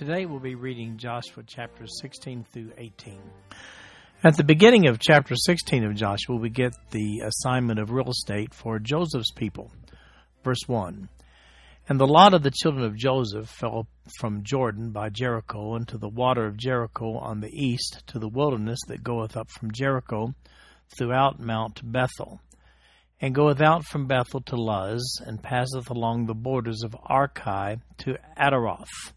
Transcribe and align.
Today 0.00 0.24
we'll 0.24 0.40
be 0.40 0.54
reading 0.54 0.96
Joshua 0.96 1.42
chapters 1.42 1.98
16 2.00 2.46
through 2.50 2.72
18. 2.78 3.20
At 4.24 4.34
the 4.38 4.44
beginning 4.44 4.88
of 4.88 4.98
chapter 4.98 5.34
16 5.36 5.84
of 5.84 5.94
Joshua, 5.94 6.36
we 6.36 6.48
get 6.48 6.72
the 6.90 7.20
assignment 7.26 7.78
of 7.78 7.90
real 7.90 8.08
estate 8.08 8.54
for 8.54 8.78
Joseph's 8.78 9.30
people. 9.30 9.70
Verse 10.42 10.62
1 10.66 11.06
And 11.86 12.00
the 12.00 12.06
lot 12.06 12.32
of 12.32 12.42
the 12.42 12.50
children 12.50 12.86
of 12.86 12.96
Joseph 12.96 13.46
fell 13.50 13.88
from 14.18 14.42
Jordan 14.42 14.90
by 14.90 15.10
Jericho 15.10 15.76
into 15.76 15.98
the 15.98 16.08
water 16.08 16.46
of 16.46 16.56
Jericho 16.56 17.18
on 17.18 17.40
the 17.40 17.52
east 17.52 18.02
to 18.06 18.18
the 18.18 18.30
wilderness 18.30 18.78
that 18.88 19.04
goeth 19.04 19.36
up 19.36 19.50
from 19.50 19.70
Jericho 19.70 20.34
throughout 20.96 21.38
Mount 21.38 21.82
Bethel 21.84 22.40
and 23.20 23.34
goeth 23.34 23.60
out 23.60 23.84
from 23.84 24.06
Bethel 24.06 24.40
to 24.46 24.56
Luz, 24.56 25.20
and 25.26 25.42
passeth 25.42 25.90
along 25.90 26.24
the 26.24 26.34
borders 26.34 26.82
of 26.84 26.96
Archi 27.04 27.82
to 27.98 28.16
Ataroth, 28.38 29.12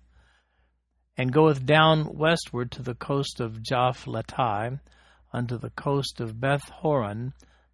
and 1.17 1.31
goeth 1.31 1.65
down 1.65 2.15
westward 2.17 2.71
to 2.71 2.81
the 2.81 2.95
coast 2.95 3.39
of 3.39 3.61
Japhleti, 3.61 4.79
unto 5.31 5.57
the 5.57 5.69
coast 5.71 6.19
of 6.19 6.39
Beth 6.39 6.69
Horon, 6.69 7.33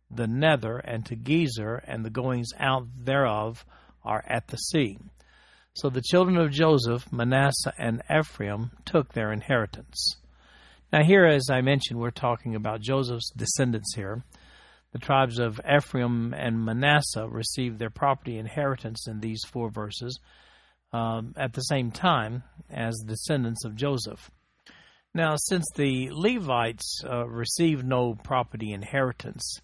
the 0.10 0.28
nether, 0.28 0.78
and 0.78 1.06
to 1.06 1.16
Gezer, 1.16 1.82
and 1.86 2.04
the 2.04 2.10
goings 2.10 2.50
out 2.58 2.88
thereof 2.98 3.66
are 4.04 4.24
at 4.28 4.48
the 4.48 4.58
sea. 4.58 4.98
So 5.74 5.90
the 5.90 6.02
children 6.02 6.38
of 6.38 6.52
Joseph, 6.52 7.12
Manasseh, 7.12 7.74
and 7.78 8.02
Ephraim 8.10 8.72
took 8.86 9.14
their 9.14 9.32
inheritance. 9.32 10.16
Now, 10.92 11.04
here, 11.04 11.26
as 11.26 11.50
I 11.52 11.62
mentioned, 11.62 12.00
we're 12.00 12.12
talking 12.12 12.56
about 12.56 12.82
Joseph's 12.82 13.32
descendants 13.36 13.94
here. 13.96 14.24
The 14.92 15.00
tribes 15.00 15.38
of 15.38 15.62
Ephraim 15.70 16.34
and 16.34 16.66
Manasseh 16.66 17.28
received 17.28 17.78
their 17.78 17.92
property 17.92 18.38
inheritance 18.38 19.08
in 19.08 19.20
these 19.20 19.44
four 19.46 19.70
verses 19.70 20.20
um, 20.92 21.34
at 21.38 21.54
the 21.54 21.62
same 21.62 21.92
time 21.92 22.44
as 22.70 23.04
descendants 23.06 23.66
of 23.66 23.76
Joseph. 23.76 24.32
Now, 25.14 25.36
since 25.38 25.66
the 25.76 26.10
Levites 26.12 27.02
uh, 27.04 27.28
received 27.28 27.86
no 27.86 28.16
property 28.16 28.72
inheritance, 28.72 29.60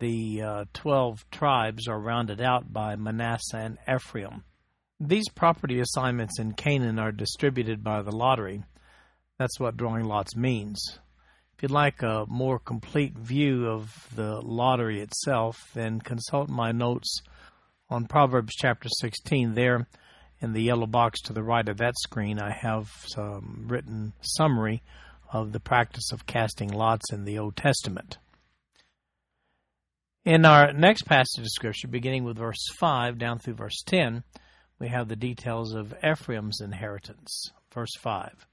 the 0.00 0.42
uh, 0.42 0.64
12 0.74 1.24
tribes 1.30 1.88
are 1.88 1.98
rounded 1.98 2.40
out 2.40 2.72
by 2.72 2.96
Manasseh 2.96 3.56
and 3.56 3.78
Ephraim. 3.88 4.44
These 5.00 5.28
property 5.28 5.80
assignments 5.80 6.40
in 6.40 6.54
Canaan 6.54 6.98
are 6.98 7.12
distributed 7.12 7.84
by 7.84 8.02
the 8.02 8.14
lottery. 8.14 8.64
That's 9.38 9.60
what 9.60 9.76
drawing 9.76 10.04
lots 10.04 10.34
means. 10.34 10.98
If 11.54 11.62
you'd 11.62 11.70
like 11.70 12.02
a 12.02 12.24
more 12.28 12.58
complete 12.58 13.16
view 13.16 13.66
of 13.68 14.08
the 14.14 14.40
lottery 14.40 15.00
itself, 15.00 15.56
then 15.74 16.00
consult 16.00 16.48
my 16.48 16.72
notes 16.72 17.20
on 17.90 18.06
Proverbs 18.06 18.54
chapter 18.56 18.88
16. 18.88 19.54
There, 19.54 19.86
in 20.40 20.52
the 20.52 20.62
yellow 20.62 20.86
box 20.86 21.20
to 21.22 21.32
the 21.32 21.42
right 21.42 21.68
of 21.68 21.78
that 21.78 21.98
screen, 21.98 22.38
I 22.38 22.50
have 22.50 22.90
some 23.06 23.66
written 23.68 24.12
summary 24.20 24.82
of 25.32 25.52
the 25.52 25.60
practice 25.60 26.12
of 26.12 26.26
casting 26.26 26.70
lots 26.70 27.12
in 27.12 27.24
the 27.24 27.38
Old 27.38 27.56
Testament. 27.56 28.18
In 30.24 30.44
our 30.44 30.72
next 30.72 31.02
passage 31.02 31.40
of 31.40 31.48
Scripture, 31.48 31.88
beginning 31.88 32.24
with 32.24 32.36
verse 32.36 32.64
5 32.78 33.18
down 33.18 33.38
through 33.38 33.54
verse 33.54 33.82
10, 33.86 34.22
we 34.78 34.88
have 34.88 35.08
the 35.08 35.16
details 35.16 35.74
of 35.74 35.94
Ephraim's 36.04 36.60
inheritance. 36.60 37.50
Verse 37.72 37.94
5. 38.00 38.46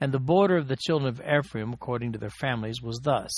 And 0.00 0.12
the 0.12 0.20
border 0.20 0.56
of 0.56 0.68
the 0.68 0.76
children 0.76 1.08
of 1.08 1.20
Ephraim, 1.20 1.72
according 1.72 2.12
to 2.12 2.18
their 2.18 2.30
families, 2.30 2.80
was 2.80 3.00
thus. 3.02 3.32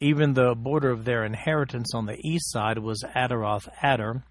Even 0.00 0.34
the 0.34 0.54
border 0.54 0.90
of 0.90 1.04
their 1.04 1.24
inheritance 1.24 1.92
on 1.94 2.06
the 2.06 2.20
east 2.22 2.52
side 2.52 2.78
was 2.78 3.04
Ataroth 3.16 3.68
Adar, 3.82 4.22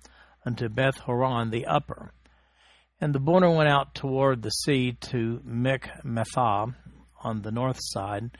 unto 0.46 0.70
Beth 0.70 1.00
Horon 1.00 1.50
the 1.50 1.66
upper. 1.66 2.14
And 3.00 3.14
the 3.14 3.20
border 3.20 3.52
went 3.52 3.70
out 3.70 3.94
toward 3.94 4.42
the 4.42 4.50
sea 4.50 4.94
to 5.02 5.40
Michmethah 5.46 6.74
on 7.22 7.42
the 7.42 7.52
north 7.52 7.78
side, 7.80 8.32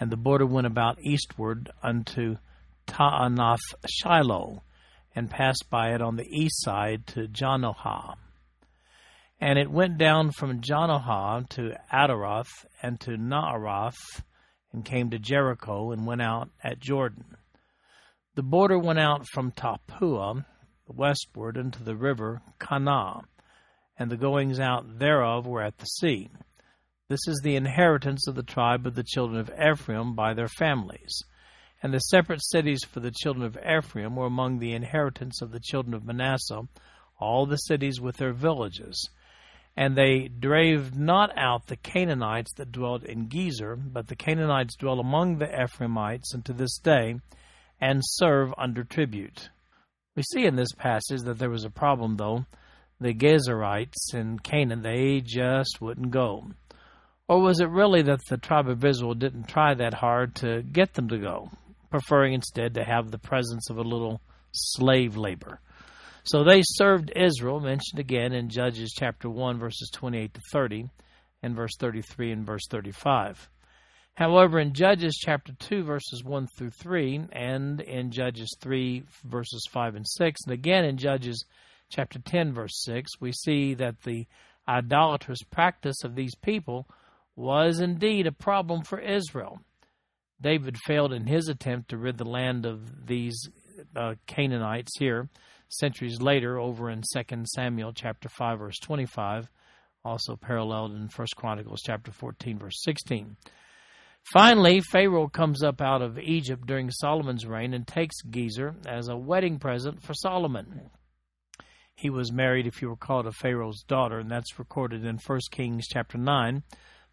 and 0.00 0.10
the 0.10 0.16
border 0.16 0.46
went 0.46 0.66
about 0.66 1.02
eastward 1.02 1.70
unto 1.82 2.36
Taanath 2.86 3.74
Shiloh, 3.86 4.62
and 5.14 5.30
passed 5.30 5.66
by 5.68 5.94
it 5.94 6.00
on 6.00 6.16
the 6.16 6.26
east 6.26 6.62
side 6.62 7.06
to 7.08 7.28
Janohah. 7.28 8.16
And 9.38 9.58
it 9.58 9.70
went 9.70 9.98
down 9.98 10.30
from 10.32 10.62
Janohah 10.62 11.48
to 11.50 11.76
Ataroth 11.92 12.64
and 12.82 12.98
to 13.00 13.12
Naarath, 13.12 14.22
and 14.72 14.84
came 14.84 15.10
to 15.10 15.18
Jericho, 15.18 15.90
and 15.90 16.06
went 16.06 16.22
out 16.22 16.48
at 16.64 16.80
Jordan. 16.80 17.36
The 18.34 18.42
border 18.42 18.78
went 18.78 18.98
out 18.98 19.26
from 19.32 19.52
Tappuah 19.52 20.44
westward 20.88 21.56
into 21.56 21.82
the 21.82 21.96
river 21.96 22.40
Kanah, 22.58 23.24
and 23.98 24.10
the 24.10 24.16
goings 24.16 24.60
out 24.60 24.98
thereof 24.98 25.46
were 25.46 25.62
at 25.62 25.78
the 25.78 25.86
sea. 25.86 26.30
This 27.08 27.26
is 27.28 27.40
the 27.42 27.56
inheritance 27.56 28.26
of 28.26 28.34
the 28.34 28.42
tribe 28.42 28.86
of 28.86 28.94
the 28.94 29.04
children 29.04 29.38
of 29.38 29.50
Ephraim 29.50 30.14
by 30.14 30.34
their 30.34 30.48
families. 30.48 31.22
And 31.82 31.94
the 31.94 32.00
separate 32.00 32.44
cities 32.44 32.80
for 32.84 33.00
the 33.00 33.12
children 33.12 33.46
of 33.46 33.56
Ephraim 33.58 34.16
were 34.16 34.26
among 34.26 34.58
the 34.58 34.72
inheritance 34.72 35.40
of 35.40 35.52
the 35.52 35.60
children 35.60 35.94
of 35.94 36.04
Manasseh, 36.04 36.62
all 37.18 37.46
the 37.46 37.56
cities 37.56 38.00
with 38.00 38.16
their 38.16 38.32
villages. 38.32 39.08
And 39.76 39.94
they 39.94 40.28
drave 40.28 40.96
not 40.96 41.36
out 41.36 41.66
the 41.66 41.76
Canaanites 41.76 42.52
that 42.54 42.72
dwelt 42.72 43.04
in 43.04 43.28
Gezer, 43.28 43.76
but 43.76 44.08
the 44.08 44.16
Canaanites 44.16 44.74
dwell 44.74 44.98
among 44.98 45.38
the 45.38 45.62
Ephraimites 45.62 46.34
unto 46.34 46.52
this 46.52 46.78
day, 46.78 47.20
and 47.80 48.00
serve 48.02 48.54
under 48.56 48.82
tribute. 48.82 49.50
We 50.16 50.22
see 50.22 50.46
in 50.46 50.56
this 50.56 50.72
passage 50.72 51.22
that 51.22 51.38
there 51.38 51.50
was 51.50 51.64
a 51.64 51.70
problem, 51.70 52.16
though. 52.16 52.46
The 53.00 53.12
Gezerites 53.12 54.14
in 54.14 54.38
Canaan, 54.38 54.82
they 54.82 55.20
just 55.20 55.80
wouldn't 55.80 56.10
go. 56.10 56.50
Or 57.28 57.42
was 57.42 57.60
it 57.60 57.68
really 57.68 58.02
that 58.02 58.20
the 58.28 58.38
tribe 58.38 58.68
of 58.68 58.84
Israel 58.84 59.14
didn't 59.14 59.48
try 59.48 59.74
that 59.74 59.94
hard 59.94 60.34
to 60.36 60.62
get 60.62 60.94
them 60.94 61.08
to 61.08 61.18
go, 61.18 61.50
preferring 61.90 62.34
instead 62.34 62.74
to 62.74 62.84
have 62.84 63.10
the 63.10 63.18
presence 63.18 63.68
of 63.68 63.76
a 63.76 63.82
little 63.82 64.20
slave 64.52 65.16
labor? 65.16 65.60
So 66.24 66.42
they 66.42 66.62
served 66.62 67.12
Israel, 67.14 67.60
mentioned 67.60 68.00
again 68.00 68.32
in 68.32 68.48
Judges 68.48 68.94
chapter 68.96 69.28
1, 69.28 69.58
verses 69.58 69.90
28 69.92 70.34
to 70.34 70.40
30, 70.52 70.90
and 71.42 71.54
verse 71.54 71.76
33 71.78 72.32
and 72.32 72.46
verse 72.46 72.66
35. 72.70 73.48
However, 74.14 74.58
in 74.58 74.72
Judges 74.72 75.20
chapter 75.22 75.52
2, 75.52 75.84
verses 75.84 76.24
1 76.24 76.48
through 76.56 76.70
3, 76.70 77.26
and 77.32 77.80
in 77.82 78.10
Judges 78.10 78.56
3, 78.60 79.04
verses 79.24 79.68
5 79.70 79.96
and 79.96 80.08
6, 80.08 80.40
and 80.46 80.54
again 80.54 80.84
in 80.86 80.96
Judges 80.96 81.44
chapter 81.90 82.18
10, 82.18 82.52
verse 82.52 82.82
6, 82.84 83.12
we 83.20 83.32
see 83.32 83.74
that 83.74 84.02
the 84.02 84.26
idolatrous 84.68 85.42
practice 85.42 86.02
of 86.04 86.14
these 86.14 86.34
people 86.34 86.86
was 87.34 87.80
indeed 87.80 88.26
a 88.26 88.32
problem 88.32 88.82
for 88.82 88.98
Israel. 88.98 89.60
David 90.40 90.76
failed 90.78 91.12
in 91.12 91.26
his 91.26 91.48
attempt 91.48 91.90
to 91.90 91.96
rid 91.96 92.18
the 92.18 92.24
land 92.24 92.66
of 92.66 93.06
these 93.06 93.48
uh, 93.94 94.14
Canaanites 94.26 94.98
here 94.98 95.28
centuries 95.68 96.20
later 96.20 96.58
over 96.58 96.90
in 96.90 97.02
2 97.02 97.44
Samuel 97.54 97.92
chapter 97.92 98.28
5 98.28 98.58
verse 98.58 98.78
25, 98.78 99.48
also 100.04 100.36
paralleled 100.36 100.92
in 100.92 101.08
1 101.08 101.26
Chronicles 101.36 101.82
chapter 101.84 102.12
14 102.12 102.58
verse 102.58 102.82
16. 102.82 103.36
Finally, 104.32 104.80
Pharaoh 104.80 105.28
comes 105.28 105.62
up 105.62 105.80
out 105.80 106.02
of 106.02 106.18
Egypt 106.18 106.66
during 106.66 106.90
Solomon's 106.90 107.46
reign 107.46 107.74
and 107.74 107.86
takes 107.86 108.22
Gezer 108.28 108.74
as 108.86 109.08
a 109.08 109.16
wedding 109.16 109.58
present 109.58 110.02
for 110.02 110.14
Solomon. 110.14 110.90
He 111.96 112.10
was 112.10 112.30
married, 112.30 112.66
if 112.66 112.82
you 112.82 112.90
recall, 112.90 113.22
to 113.22 113.32
Pharaoh's 113.32 113.82
daughter, 113.82 114.18
and 114.18 114.30
that's 114.30 114.58
recorded 114.58 115.04
in 115.06 115.16
1 115.16 115.40
Kings 115.50 115.86
chapter 115.88 116.18
9, 116.18 116.62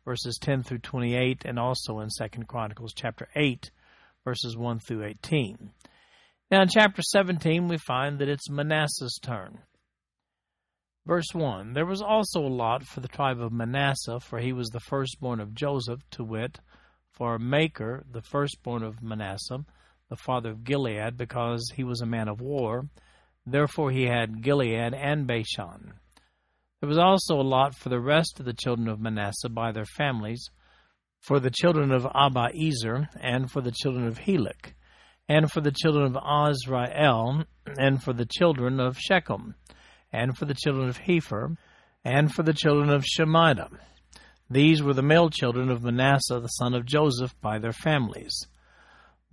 verses 0.03 0.37
10 0.41 0.63
through 0.63 0.79
28, 0.79 1.43
and 1.45 1.57
also 1.57 1.99
in 1.99 2.09
2 2.09 2.43
Chronicles 2.45 2.93
chapter 2.93 3.29
8, 3.33 3.71
verses 4.25 4.57
1 4.57 4.79
through 4.79 5.05
18. 5.05 5.71
Now, 6.51 6.63
in 6.63 6.67
chapter 6.67 7.01
17, 7.01 7.69
we 7.69 7.77
find 7.77 8.19
that 8.19 8.27
it's 8.27 8.49
Manasseh's 8.49 9.17
turn. 9.21 9.59
Verse 11.05 11.33
1 11.33 11.71
There 11.71 11.85
was 11.85 12.01
also 12.01 12.41
a 12.41 12.47
lot 12.47 12.83
for 12.83 12.99
the 12.99 13.07
tribe 13.07 13.39
of 13.39 13.53
Manasseh, 13.53 14.19
for 14.19 14.39
he 14.39 14.51
was 14.51 14.67
the 14.67 14.81
firstborn 14.81 15.39
of 15.39 15.55
Joseph, 15.55 16.01
to 16.11 16.25
wit, 16.25 16.59
for 17.09 17.39
Machir, 17.39 18.03
the 18.11 18.21
firstborn 18.21 18.83
of 18.83 19.01
Manasseh, 19.01 19.63
the 20.09 20.17
father 20.17 20.49
of 20.49 20.65
Gilead, 20.65 21.15
because 21.15 21.71
he 21.73 21.85
was 21.85 22.01
a 22.01 22.05
man 22.05 22.27
of 22.27 22.41
war. 22.41 22.89
Therefore 23.45 23.91
he 23.91 24.03
had 24.03 24.41
Gilead 24.41 24.93
and 24.93 25.27
Bashan. 25.27 25.93
There 26.79 26.89
was 26.89 26.97
also 26.97 27.39
a 27.39 27.41
lot 27.41 27.75
for 27.75 27.89
the 27.89 27.99
rest 27.99 28.39
of 28.39 28.45
the 28.45 28.53
children 28.53 28.87
of 28.87 28.99
Manasseh 28.99 29.49
by 29.49 29.71
their 29.71 29.85
families, 29.85 30.49
for 31.19 31.39
the 31.39 31.51
children 31.51 31.91
of 31.91 32.03
Abiezer, 32.03 33.07
and 33.19 33.49
for 33.49 33.61
the 33.61 33.71
children 33.71 34.05
of 34.05 34.19
Helek, 34.19 34.73
and 35.29 35.49
for 35.51 35.61
the 35.61 35.71
children 35.71 36.05
of 36.05 36.21
Asriel, 36.21 37.45
and 37.77 38.03
for 38.03 38.13
the 38.13 38.25
children 38.25 38.79
of 38.79 38.97
Shechem, 38.99 39.55
and 40.11 40.37
for 40.37 40.45
the 40.45 40.53
children 40.53 40.89
of 40.89 40.99
Hepher, 40.99 41.55
and 42.03 42.33
for 42.33 42.43
the 42.43 42.53
children 42.53 42.89
of 42.89 43.05
Shemida. 43.05 43.69
These 44.49 44.83
were 44.83 44.93
the 44.93 45.01
male 45.01 45.29
children 45.29 45.69
of 45.69 45.83
Manasseh 45.83 46.39
the 46.39 46.47
son 46.47 46.73
of 46.73 46.85
Joseph 46.85 47.33
by 47.41 47.59
their 47.59 47.73
families. 47.73 48.45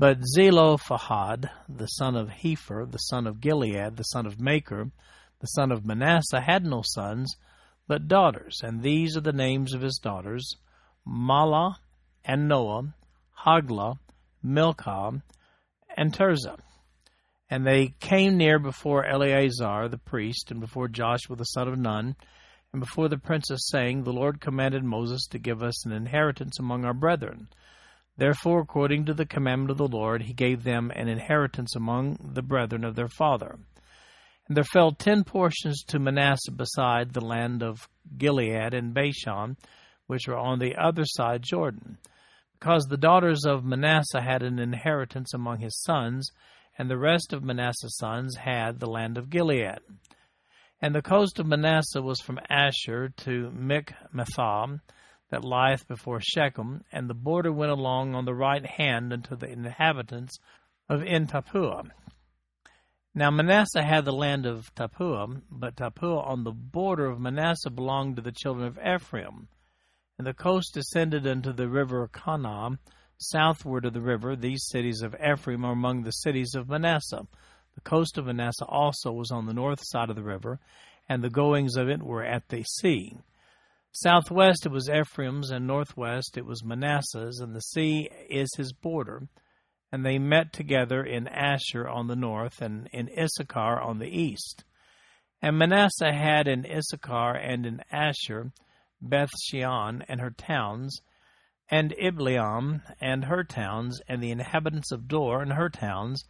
But 0.00 0.24
Zelophehad, 0.24 1.50
the 1.68 1.86
son 1.86 2.16
of 2.16 2.30
Hepher, 2.30 2.90
the 2.90 2.96
son 2.96 3.26
of 3.26 3.38
Gilead, 3.38 3.98
the 3.98 4.04
son 4.04 4.24
of 4.24 4.40
Machir, 4.40 4.90
the 5.40 5.46
son 5.48 5.70
of 5.70 5.84
Manasseh, 5.84 6.40
had 6.40 6.64
no 6.64 6.80
sons, 6.82 7.36
but 7.86 8.08
daughters, 8.08 8.62
and 8.62 8.80
these 8.80 9.14
are 9.14 9.20
the 9.20 9.34
names 9.34 9.74
of 9.74 9.82
his 9.82 10.00
daughters 10.02 10.56
Mahlah 11.06 11.74
and 12.24 12.48
Noah, 12.48 12.94
Hoglah, 13.44 13.98
Milcah, 14.42 15.20
and 15.94 16.14
Tirzah. 16.14 16.56
And 17.50 17.66
they 17.66 17.88
came 18.00 18.38
near 18.38 18.58
before 18.58 19.04
Eleazar 19.04 19.86
the 19.90 19.98
priest, 19.98 20.50
and 20.50 20.60
before 20.60 20.88
Joshua 20.88 21.36
the 21.36 21.44
son 21.44 21.68
of 21.68 21.78
Nun, 21.78 22.16
and 22.72 22.80
before 22.80 23.10
the 23.10 23.18
princes, 23.18 23.68
saying, 23.70 24.04
The 24.04 24.14
Lord 24.14 24.40
commanded 24.40 24.82
Moses 24.82 25.26
to 25.26 25.38
give 25.38 25.62
us 25.62 25.84
an 25.84 25.92
inheritance 25.92 26.58
among 26.58 26.86
our 26.86 26.94
brethren. 26.94 27.48
Therefore, 28.20 28.60
according 28.60 29.06
to 29.06 29.14
the 29.14 29.24
commandment 29.24 29.70
of 29.70 29.78
the 29.78 29.88
Lord, 29.88 30.24
he 30.24 30.34
gave 30.34 30.62
them 30.62 30.92
an 30.94 31.08
inheritance 31.08 31.74
among 31.74 32.18
the 32.34 32.42
brethren 32.42 32.84
of 32.84 32.94
their 32.94 33.08
father. 33.08 33.58
And 34.46 34.54
there 34.54 34.62
fell 34.62 34.92
ten 34.92 35.24
portions 35.24 35.82
to 35.84 35.98
Manasseh 35.98 36.52
beside 36.54 37.14
the 37.14 37.24
land 37.24 37.62
of 37.62 37.88
Gilead 38.18 38.74
and 38.74 38.92
Bashan, 38.92 39.56
which 40.06 40.28
were 40.28 40.36
on 40.36 40.58
the 40.58 40.76
other 40.76 41.06
side 41.06 41.42
Jordan, 41.42 41.96
because 42.58 42.84
the 42.84 42.98
daughters 42.98 43.46
of 43.46 43.64
Manasseh 43.64 44.20
had 44.20 44.42
an 44.42 44.58
inheritance 44.58 45.32
among 45.32 45.60
his 45.60 45.80
sons, 45.80 46.30
and 46.76 46.90
the 46.90 46.98
rest 46.98 47.32
of 47.32 47.42
Manasseh's 47.42 47.96
sons 47.96 48.36
had 48.36 48.80
the 48.80 48.90
land 48.90 49.16
of 49.16 49.30
Gilead. 49.30 49.78
And 50.82 50.94
the 50.94 51.00
coast 51.00 51.38
of 51.38 51.46
Manasseh 51.46 52.02
was 52.02 52.20
from 52.20 52.38
Asher 52.50 53.14
to 53.24 53.50
Michmethah, 53.50 54.80
that 55.30 55.44
lieth 55.44 55.86
before 55.88 56.20
Shechem, 56.20 56.82
and 56.92 57.08
the 57.08 57.14
border 57.14 57.52
went 57.52 57.72
along 57.72 58.14
on 58.14 58.24
the 58.24 58.34
right 58.34 58.64
hand 58.64 59.12
unto 59.12 59.36
the 59.36 59.48
inhabitants 59.48 60.38
of 60.88 61.02
En 61.02 61.26
Tappuah, 61.26 61.90
now 63.12 63.30
Manasseh 63.30 63.82
had 63.82 64.04
the 64.04 64.12
land 64.12 64.46
of 64.46 64.72
Tappuah, 64.76 65.42
but 65.50 65.74
Tappuah 65.74 66.28
on 66.28 66.44
the 66.44 66.52
border 66.52 67.06
of 67.06 67.18
Manasseh 67.18 67.70
belonged 67.70 68.16
to 68.16 68.22
the 68.22 68.30
children 68.30 68.68
of 68.68 68.78
Ephraim. 68.78 69.48
And 70.16 70.24
the 70.24 70.34
coast 70.34 70.74
descended 70.74 71.26
unto 71.26 71.52
the 71.52 71.68
river 71.68 72.08
Kanah, 72.12 72.78
southward 73.18 73.84
of 73.84 73.94
the 73.94 74.00
river. 74.00 74.36
These 74.36 74.68
cities 74.68 75.02
of 75.02 75.16
Ephraim 75.16 75.64
are 75.64 75.72
among 75.72 76.04
the 76.04 76.12
cities 76.12 76.54
of 76.54 76.68
Manasseh. 76.68 77.26
The 77.74 77.80
coast 77.80 78.16
of 78.16 78.26
Manasseh 78.26 78.64
also 78.64 79.10
was 79.10 79.32
on 79.32 79.46
the 79.46 79.54
north 79.54 79.80
side 79.82 80.10
of 80.10 80.16
the 80.16 80.22
river, 80.22 80.60
and 81.08 81.20
the 81.20 81.30
goings 81.30 81.76
of 81.76 81.88
it 81.88 82.04
were 82.04 82.22
at 82.22 82.48
the 82.48 82.62
sea. 82.62 83.18
Southwest 83.92 84.66
it 84.66 84.72
was 84.72 84.88
Ephraim's, 84.88 85.50
and 85.50 85.66
northwest 85.66 86.36
it 86.36 86.46
was 86.46 86.64
Manasseh's, 86.64 87.40
and 87.40 87.54
the 87.54 87.60
sea 87.60 88.08
is 88.28 88.48
his 88.56 88.72
border 88.72 89.28
and 89.92 90.04
they 90.04 90.18
met 90.18 90.52
together 90.52 91.02
in 91.02 91.26
Asher 91.26 91.88
on 91.88 92.06
the 92.06 92.16
north 92.16 92.62
and 92.62 92.88
in 92.92 93.10
Issachar 93.18 93.80
on 93.80 93.98
the 93.98 94.08
east. 94.08 94.64
And 95.42 95.58
Manasseh 95.58 96.12
had 96.12 96.46
in 96.46 96.64
Issachar 96.64 97.34
and 97.34 97.66
in 97.66 97.82
Asher 97.90 98.52
Beth 99.00 99.30
Shean 99.42 100.04
and 100.08 100.20
her 100.20 100.30
towns, 100.30 101.00
and 101.70 101.94
Ibleam 101.98 102.82
and 103.00 103.24
her 103.24 103.42
towns, 103.42 104.00
and 104.06 104.22
the 104.22 104.30
inhabitants 104.30 104.92
of 104.92 105.08
Dor 105.08 105.40
and 105.42 105.54
her 105.54 105.70
towns, 105.70 106.24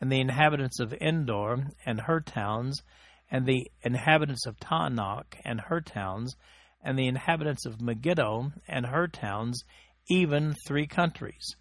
and 0.00 0.10
the 0.10 0.20
inhabitants 0.20 0.80
of 0.80 0.94
Endor 0.94 1.68
and 1.84 2.00
her 2.02 2.20
towns, 2.20 2.82
and 3.30 3.46
the 3.46 3.70
inhabitants 3.82 4.46
of 4.46 4.58
Taanach 4.58 5.36
and 5.44 5.60
her 5.60 5.80
towns, 5.80 6.36
and 6.84 6.98
the 6.98 7.08
inhabitants 7.08 7.66
of 7.66 7.80
Megiddo 7.80 8.52
and 8.68 8.86
her 8.86 9.08
towns, 9.08 9.64
even 10.08 10.54
three 10.66 10.86
countries. 10.86 11.56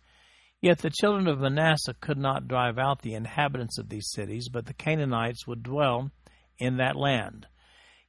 Yet 0.62 0.80
the 0.80 0.92
children 0.92 1.28
of 1.28 1.40
Manasseh 1.40 1.96
could 2.00 2.18
not 2.18 2.48
drive 2.48 2.78
out 2.78 3.02
the 3.02 3.16
inhabitants 3.16 3.78
of 3.78 3.90
these 3.90 4.12
cities, 4.12 4.50
but 4.50 4.66
the 4.66 4.74
Canaanites 4.74 5.48
would 5.48 5.64
dwell 5.64 6.12
in 6.60 6.78
that 6.78 6.96
land. 6.96 7.48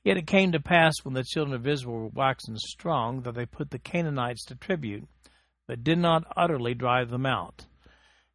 Yet 0.05 0.19
it 0.19 0.27
came 0.27 0.53
to 0.53 0.61
pass 0.61 0.93
when 1.03 1.15
the 1.15 1.25
children 1.25 1.57
of 1.57 1.67
Israel 1.67 1.95
were 1.95 2.09
waxen 2.09 2.59
strong 2.59 3.23
that 3.23 3.35
they 3.35 3.47
put 3.47 3.71
the 3.71 3.79
Canaanites 3.79 4.45
to 4.47 4.55
tribute, 4.55 5.09
but 5.67 5.83
did 5.83 5.99
not 5.99 6.31
utterly 6.37 6.75
drive 6.75 7.11
them 7.11 7.25
out. 7.25 7.67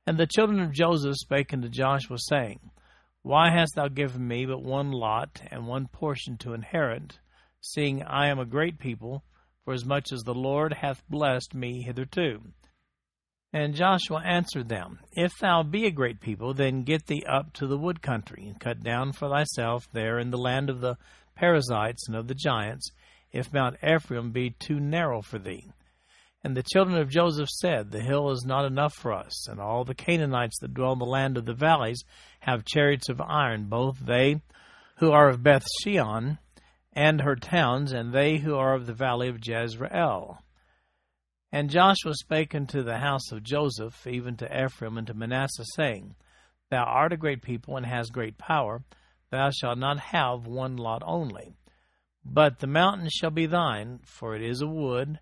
And 0.07 0.17
the 0.17 0.25
children 0.25 0.59
of 0.61 0.71
Joseph 0.71 1.15
spake 1.17 1.53
unto 1.53 1.69
Joshua, 1.69 2.17
saying, 2.17 2.59
Why 3.21 3.51
hast 3.51 3.75
thou 3.75 3.87
given 3.87 4.27
me 4.27 4.45
but 4.47 4.63
one 4.63 4.91
lot 4.91 5.41
and 5.51 5.67
one 5.67 5.87
portion 5.87 6.37
to 6.39 6.53
inherit, 6.53 7.19
seeing 7.61 8.03
I 8.03 8.27
am 8.27 8.39
a 8.39 8.45
great 8.45 8.79
people, 8.79 9.23
for 9.65 9.73
as 9.73 9.85
much 9.85 10.11
as 10.11 10.23
the 10.23 10.33
Lord 10.33 10.73
hath 10.73 11.07
blessed 11.09 11.53
me 11.53 11.81
hitherto? 11.81 12.41
And 13.51 13.73
Joshua 13.73 14.21
answered 14.23 14.69
them, 14.69 15.00
If 15.11 15.38
thou 15.39 15.63
be 15.63 15.85
a 15.85 15.91
great 15.91 16.21
people, 16.21 16.53
then 16.53 16.83
get 16.83 17.07
thee 17.07 17.23
up 17.27 17.53
to 17.53 17.67
the 17.67 17.77
wood 17.77 18.01
country, 18.01 18.45
and 18.47 18.59
cut 18.59 18.83
down 18.83 19.11
for 19.11 19.27
thyself 19.27 19.88
there 19.91 20.19
in 20.19 20.29
the 20.29 20.38
land 20.38 20.69
of 20.69 20.81
the 20.81 20.97
Perizzites 21.35 22.07
and 22.07 22.15
of 22.15 22.27
the 22.27 22.35
giants, 22.35 22.91
if 23.31 23.51
Mount 23.51 23.77
Ephraim 23.83 24.31
be 24.31 24.51
too 24.51 24.79
narrow 24.79 25.21
for 25.21 25.39
thee. 25.39 25.71
And 26.44 26.56
the 26.56 26.63
children 26.63 26.97
of 26.97 27.09
Joseph 27.09 27.50
said, 27.50 27.91
The 27.91 28.01
hill 28.01 28.29
is 28.29 28.45
not 28.45 28.65
enough 28.65 28.94
for 28.94 29.11
us, 29.11 29.47
and 29.47 29.59
all 29.59 29.83
the 29.83 29.95
Canaanites 29.95 30.59
that 30.59 30.73
dwell 30.73 30.94
in 30.94 31.00
the 31.00 31.06
land 31.06 31.35
of 31.35 31.45
the 31.45 31.53
valleys 31.53 32.03
have 32.41 32.65
chariots 32.65 33.09
of 33.09 33.19
iron, 33.19 33.65
both 33.65 34.00
they 34.00 34.41
who 34.97 35.11
are 35.11 35.29
of 35.29 35.44
Beth 35.44 35.65
Shean 35.81 36.38
and 36.99 37.21
her 37.21 37.37
towns, 37.37 37.93
and 37.93 38.11
they 38.11 38.39
who 38.39 38.57
are 38.57 38.73
of 38.73 38.85
the 38.85 38.93
valley 38.93 39.29
of 39.29 39.39
Jezreel. 39.41 40.37
And 41.49 41.69
Joshua 41.69 42.13
spake 42.13 42.53
unto 42.53 42.83
the 42.83 42.97
house 42.97 43.31
of 43.31 43.41
Joseph, 43.41 44.05
even 44.05 44.35
to 44.35 44.65
Ephraim 44.65 44.97
and 44.97 45.07
to 45.07 45.13
Manasseh, 45.13 45.63
saying, 45.75 46.15
Thou 46.69 46.83
art 46.83 47.13
a 47.13 47.18
great 47.18 47.41
people, 47.41 47.77
and 47.77 47.85
hast 47.85 48.11
great 48.11 48.37
power. 48.37 48.83
Thou 49.31 49.49
shalt 49.49 49.77
not 49.77 49.97
have 49.97 50.45
one 50.45 50.75
lot 50.75 51.01
only. 51.06 51.56
But 52.25 52.59
the 52.59 52.68
mountain 52.68 53.07
shall 53.09 53.31
be 53.31 53.45
thine, 53.45 54.01
for 54.03 54.35
it 54.35 54.41
is 54.41 54.61
a 54.61 54.68
wood, 54.68 55.21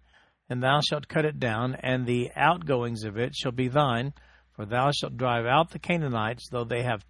and 0.50 0.64
thou 0.64 0.82
shalt 0.82 1.08
cut 1.08 1.26
it 1.26 1.40
down, 1.40 1.76
and 1.76 2.08
the 2.08 2.32
outgoings 2.36 3.04
of 3.04 3.20
it 3.20 3.36
shall 3.36 3.52
be 3.52 3.68
thine, 3.68 4.14
for 4.56 4.66
thou 4.66 4.90
shalt 4.90 5.16
drive 5.16 5.46
out 5.46 5.70
the 5.70 5.78
Canaanites, 5.78 6.50
though 6.50 6.66
they 6.66 6.82
have 6.82 7.06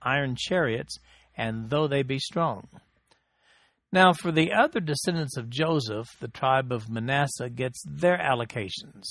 iron 0.00 0.36
chariots, 0.38 0.96
and 1.36 1.70
though 1.70 1.88
they 1.88 2.04
be 2.04 2.20
strong. 2.20 2.68
Now, 3.92 4.14
for 4.14 4.32
the 4.32 4.52
other 4.52 4.80
descendants 4.80 5.36
of 5.36 5.50
Joseph, 5.50 6.08
the 6.18 6.28
tribe 6.28 6.72
of 6.72 6.88
Manasseh 6.88 7.50
gets 7.50 7.84
their 7.86 8.16
allocations. 8.16 9.04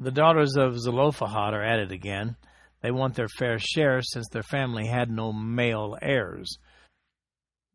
The 0.00 0.10
daughters 0.10 0.56
of 0.56 0.80
Zelophehad 0.80 1.54
are 1.54 1.62
added 1.62 1.92
again. 1.92 2.34
They 2.82 2.90
want 2.90 3.14
their 3.14 3.28
fair 3.28 3.58
share 3.60 4.02
since 4.02 4.26
their 4.28 4.42
family 4.42 4.86
had 4.86 5.10
no 5.10 5.32
male 5.32 5.96
heirs. 6.02 6.58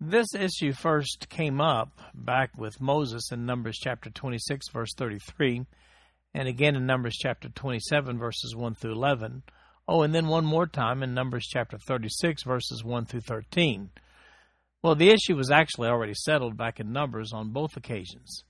This 0.02 0.28
issue 0.36 0.74
first 0.74 1.30
came 1.30 1.62
up 1.62 2.00
back 2.14 2.58
with 2.58 2.82
Moses 2.82 3.32
in 3.32 3.46
Numbers 3.46 3.78
chapter 3.82 4.10
26, 4.10 4.70
verse 4.70 4.94
33, 4.98 5.66
and 6.34 6.48
again 6.48 6.76
in 6.76 6.86
Numbers 6.86 7.16
chapter 7.18 7.50
27, 7.50 8.18
verses 8.18 8.56
1 8.56 8.76
through 8.76 8.94
11. 8.94 9.44
Oh, 9.88 10.02
and 10.02 10.14
then 10.14 10.28
one 10.28 10.46
more 10.46 10.68
time 10.68 11.02
in 11.02 11.14
Numbers 11.14 11.48
chapter 11.48 11.78
36, 11.78 12.44
verses 12.44 12.84
1 12.84 13.06
through 13.06 13.22
13. 13.22 13.90
Well, 14.82 14.96
the 14.96 15.10
issue 15.10 15.36
was 15.36 15.52
actually 15.52 15.90
already 15.90 16.14
settled 16.14 16.56
back 16.56 16.80
in 16.80 16.94
Numbers 16.94 17.34
on 17.34 17.52
both 17.52 17.76
occasions. 17.76 18.46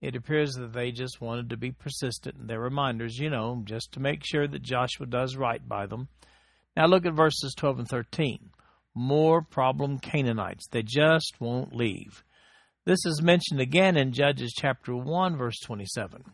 It 0.00 0.16
appears 0.16 0.54
that 0.54 0.72
they 0.72 0.90
just 0.90 1.20
wanted 1.20 1.50
to 1.50 1.56
be 1.56 1.70
persistent 1.70 2.36
in 2.40 2.46
their 2.48 2.58
reminders, 2.58 3.18
you 3.18 3.30
know, 3.30 3.62
just 3.64 3.92
to 3.92 4.00
make 4.00 4.24
sure 4.24 4.48
that 4.48 4.62
Joshua 4.62 5.06
does 5.06 5.36
right 5.36 5.66
by 5.68 5.86
them. 5.86 6.08
Now 6.76 6.86
look 6.86 7.06
at 7.06 7.14
verses 7.14 7.54
12 7.56 7.80
and 7.80 7.88
13. 7.88 8.50
More 8.94 9.42
problem 9.42 10.00
Canaanites. 10.00 10.66
They 10.68 10.82
just 10.82 11.34
won't 11.38 11.76
leave. 11.76 12.24
This 12.84 13.04
is 13.04 13.22
mentioned 13.22 13.60
again 13.60 13.96
in 13.96 14.12
Judges 14.12 14.52
chapter 14.56 14.96
1, 14.96 15.36
verse 15.36 15.60
27. 15.60 16.24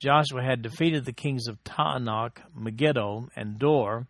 Joshua 0.00 0.44
had 0.44 0.62
defeated 0.62 1.04
the 1.04 1.12
kings 1.12 1.48
of 1.48 1.62
Taanach, 1.64 2.38
Megiddo, 2.54 3.30
and 3.34 3.58
Dor. 3.58 4.06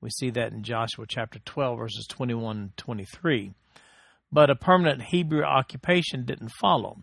We 0.00 0.08
see 0.10 0.30
that 0.30 0.52
in 0.52 0.62
Joshua 0.62 1.04
chapter 1.06 1.40
12, 1.40 1.78
verses 1.78 2.06
21 2.08 2.56
and 2.56 2.76
23 2.78 3.52
but 4.30 4.50
a 4.50 4.56
permanent 4.56 5.02
Hebrew 5.02 5.42
occupation 5.42 6.24
didn't 6.24 6.52
follow. 6.60 6.98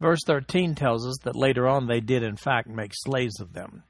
Verse 0.00 0.20
13 0.26 0.74
tells 0.74 1.06
us 1.06 1.18
that 1.24 1.36
later 1.36 1.68
on 1.68 1.86
they 1.86 2.00
did, 2.00 2.22
in 2.22 2.36
fact, 2.36 2.68
make 2.68 2.92
slaves 2.92 3.40
of 3.40 3.52
them. 3.52 3.84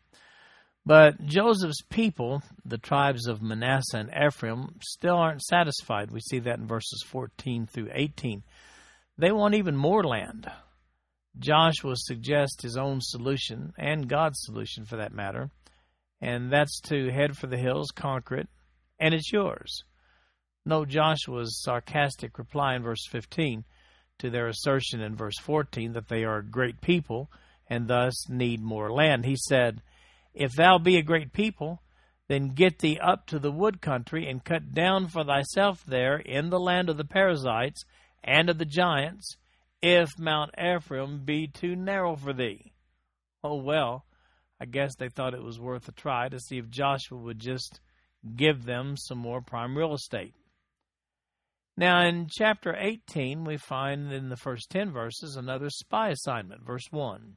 But 0.85 1.25
Joseph's 1.25 1.83
people, 1.89 2.43
the 2.65 2.79
tribes 2.79 3.29
of 3.29 3.41
Manasseh 3.41 3.99
and 3.99 4.11
Ephraim, 4.11 4.79
still 4.83 5.15
aren't 5.15 5.43
satisfied. 5.43 6.11
We 6.11 6.21
see 6.21 6.41
that 6.41 6.59
in 6.59 6.67
verses 6.67 7.05
14 7.07 7.67
through 7.67 7.91
18. 7.93 8.43
They 9.17 9.31
want 9.31 9.55
even 9.55 9.77
more 9.77 10.03
land. 10.03 10.51
Joshua 11.39 11.95
suggests 11.97 12.63
his 12.63 12.77
own 12.77 12.99
solution, 13.01 13.73
and 13.79 14.09
God's 14.09 14.43
solution 14.43 14.85
for 14.85 14.97
that 14.97 15.15
matter, 15.15 15.51
and 16.21 16.53
that's 16.53 16.81
to 16.83 17.11
head 17.11 17.37
for 17.39 17.47
the 17.47 17.57
hills, 17.57 17.91
conquer 17.91 18.37
it, 18.37 18.49
and 18.99 19.15
it's 19.15 19.33
yours. 19.33 19.85
Note 20.65 20.89
Joshua's 20.89 21.61
sarcastic 21.63 22.39
reply 22.39 22.77
in 22.77 22.83
verse 22.83 23.05
15 23.09 23.65
to 24.19 24.31
their 24.31 24.47
assertion 24.47 25.01
in 25.01 25.17
verse 25.17 25.39
14 25.41 25.93
that 25.95 26.09
they 26.09 26.23
are 26.23 26.39
a 26.39 26.45
great 26.45 26.81
people 26.81 27.31
and 27.69 27.89
thus 27.89 28.29
need 28.29 28.63
more 28.63 28.93
land. 28.93 29.25
He 29.25 29.37
said, 29.37 29.83
If 30.35 30.53
thou 30.53 30.79
be 30.79 30.97
a 30.97 31.03
great 31.03 31.33
people, 31.33 31.83
then 32.29 32.55
get 32.55 32.79
thee 32.79 32.99
up 33.01 33.27
to 33.27 33.41
the 33.41 33.51
wood 33.51 33.81
country 33.81 34.29
and 34.29 34.45
cut 34.45 34.73
down 34.73 35.09
for 35.09 35.25
thyself 35.25 35.83
there 35.85 36.17
in 36.17 36.51
the 36.51 36.61
land 36.61 36.89
of 36.89 36.97
the 36.97 37.05
Perizzites 37.05 37.85
and 38.23 38.49
of 38.49 38.59
the 38.59 38.65
giants, 38.65 39.37
if 39.83 40.09
Mount 40.17 40.53
Ephraim 40.57 41.25
be 41.25 41.49
too 41.49 41.75
narrow 41.75 42.15
for 42.15 42.33
thee. 42.33 42.73
Oh, 43.43 43.57
well, 43.57 44.07
I 44.61 44.67
guess 44.67 44.95
they 44.95 45.09
thought 45.09 45.35
it 45.35 45.43
was 45.43 45.59
worth 45.59 45.89
a 45.89 45.93
try 45.93 46.29
to 46.29 46.39
see 46.39 46.59
if 46.59 46.71
Joshua 46.71 47.19
would 47.19 47.41
just 47.41 47.81
give 48.37 48.65
them 48.65 48.97
some 48.97 49.19
more 49.19 49.41
prime 49.41 49.77
real 49.77 49.95
estate. 49.95 50.35
Now, 51.77 52.03
in 52.07 52.27
chapter 52.31 52.77
18, 52.79 53.45
we 53.45 53.57
find 53.57 54.13
in 54.13 54.29
the 54.29 54.37
first 54.37 54.69
10 54.71 54.93
verses 54.93 55.37
another 55.37 55.71
spy 55.71 56.11
assignment. 56.11 56.63
Verse 56.67 56.87
1 56.91 57.37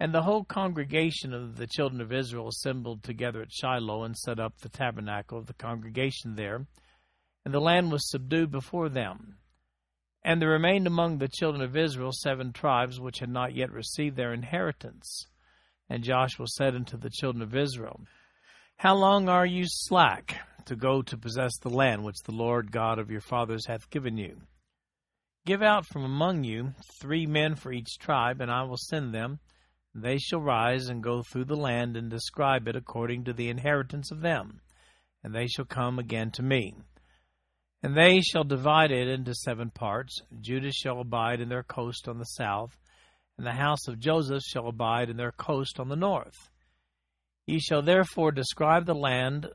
And 0.00 0.12
the 0.12 0.22
whole 0.22 0.44
congregation 0.44 1.32
of 1.32 1.56
the 1.56 1.68
children 1.68 2.00
of 2.00 2.12
Israel 2.12 2.48
assembled 2.48 3.04
together 3.04 3.42
at 3.42 3.52
Shiloh 3.52 4.02
and 4.02 4.16
set 4.16 4.40
up 4.40 4.58
the 4.58 4.68
tabernacle 4.68 5.38
of 5.38 5.46
the 5.46 5.54
congregation 5.54 6.34
there, 6.34 6.66
and 7.44 7.54
the 7.54 7.60
land 7.60 7.92
was 7.92 8.10
subdued 8.10 8.50
before 8.50 8.88
them. 8.88 9.38
And 10.24 10.42
there 10.42 10.48
remained 10.48 10.88
among 10.88 11.18
the 11.18 11.28
children 11.28 11.62
of 11.62 11.76
Israel 11.76 12.10
seven 12.12 12.52
tribes 12.52 12.98
which 12.98 13.20
had 13.20 13.30
not 13.30 13.54
yet 13.54 13.70
received 13.70 14.16
their 14.16 14.32
inheritance. 14.32 15.28
And 15.88 16.02
Joshua 16.02 16.48
said 16.48 16.74
unto 16.74 16.96
the 16.96 17.10
children 17.10 17.42
of 17.42 17.54
Israel, 17.54 18.00
How 18.78 18.96
long 18.96 19.28
are 19.28 19.46
you 19.46 19.66
slack 19.66 20.34
to 20.66 20.76
go 20.76 21.02
to 21.02 21.16
possess 21.16 21.56
the 21.58 21.70
land 21.70 22.04
which 22.04 22.22
the 22.24 22.32
Lord 22.32 22.70
God 22.70 22.98
of 22.98 23.10
your 23.10 23.20
fathers 23.20 23.66
hath 23.66 23.90
given 23.90 24.16
you? 24.16 24.40
Give 25.46 25.62
out 25.62 25.86
from 25.86 26.04
among 26.04 26.44
you 26.44 26.74
three 27.00 27.24
men 27.26 27.54
for 27.54 27.72
each 27.72 27.98
tribe, 27.98 28.40
and 28.40 28.50
I 28.50 28.64
will 28.64 28.76
send 28.76 29.14
them. 29.14 29.38
They 29.94 30.18
shall 30.18 30.40
rise 30.40 30.88
and 30.88 31.02
go 31.02 31.22
through 31.22 31.46
the 31.46 31.56
land 31.56 31.96
and 31.96 32.10
describe 32.10 32.68
it 32.68 32.76
according 32.76 33.24
to 33.24 33.32
the 33.32 33.48
inheritance 33.48 34.10
of 34.10 34.20
them, 34.20 34.60
and 35.22 35.34
they 35.34 35.46
shall 35.46 35.64
come 35.64 35.98
again 35.98 36.32
to 36.32 36.42
me. 36.42 36.74
And 37.82 37.96
they 37.96 38.20
shall 38.20 38.44
divide 38.44 38.90
it 38.90 39.08
into 39.08 39.34
seven 39.34 39.70
parts. 39.70 40.20
Judah 40.40 40.72
shall 40.72 41.00
abide 41.00 41.40
in 41.40 41.48
their 41.48 41.62
coast 41.62 42.08
on 42.08 42.18
the 42.18 42.24
south, 42.24 42.76
and 43.38 43.46
the 43.46 43.52
house 43.52 43.86
of 43.86 44.00
Joseph 44.00 44.42
shall 44.42 44.66
abide 44.66 45.08
in 45.08 45.16
their 45.16 45.32
coast 45.32 45.78
on 45.78 45.88
the 45.88 45.96
north. 45.96 46.50
Ye 47.46 47.60
shall 47.60 47.82
therefore 47.82 48.32
describe 48.32 48.86
the 48.86 48.94
land 48.94 49.46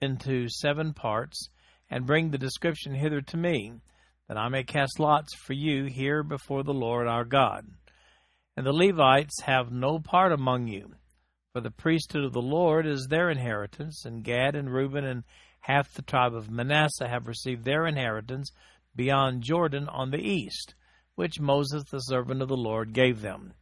into 0.00 0.48
seven 0.48 0.92
parts, 0.94 1.48
and 1.90 2.06
bring 2.06 2.30
the 2.30 2.38
description 2.38 2.94
hither 2.94 3.20
to 3.20 3.36
me, 3.36 3.72
that 4.28 4.36
I 4.38 4.48
may 4.48 4.62
cast 4.62 5.00
lots 5.00 5.34
for 5.34 5.52
you 5.52 5.84
here 5.84 6.22
before 6.22 6.62
the 6.62 6.74
Lord 6.74 7.06
our 7.06 7.24
God. 7.24 7.66
And 8.56 8.64
the 8.64 8.72
Levites 8.72 9.42
have 9.42 9.72
no 9.72 9.98
part 9.98 10.32
among 10.32 10.68
you, 10.68 10.94
for 11.52 11.60
the 11.60 11.70
priesthood 11.70 12.24
of 12.24 12.32
the 12.32 12.42
Lord 12.42 12.86
is 12.86 13.06
their 13.08 13.30
inheritance, 13.30 14.04
and 14.04 14.24
Gad 14.24 14.54
and 14.54 14.72
Reuben 14.72 15.04
and 15.04 15.24
half 15.60 15.92
the 15.92 16.02
tribe 16.02 16.34
of 16.34 16.50
Manasseh 16.50 17.08
have 17.08 17.26
received 17.26 17.64
their 17.64 17.86
inheritance 17.86 18.50
beyond 18.94 19.42
Jordan 19.42 19.88
on 19.88 20.10
the 20.10 20.20
east, 20.20 20.74
which 21.14 21.40
Moses 21.40 21.84
the 21.90 21.98
servant 21.98 22.40
of 22.40 22.48
the 22.48 22.56
Lord 22.56 22.92
gave 22.92 23.20
them. 23.20 23.52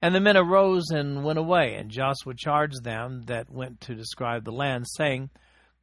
And 0.00 0.14
the 0.14 0.20
men 0.20 0.36
arose 0.36 0.90
and 0.90 1.24
went 1.24 1.38
away, 1.38 1.74
and 1.74 1.90
Joshua 1.90 2.34
charged 2.36 2.84
them 2.84 3.22
that 3.22 3.50
went 3.50 3.80
to 3.82 3.94
describe 3.94 4.44
the 4.44 4.52
land, 4.52 4.86
saying, 4.96 5.30